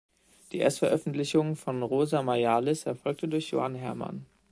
Die 0.51 0.57
Erstveröffentlichung 0.61 1.55
von 1.55 1.83
"Rosa 1.83 2.23
majalis" 2.23 2.87
erfolgte 2.87 3.27
durch 3.27 3.51
Johann 3.51 3.75
Herrmann. 3.75 4.25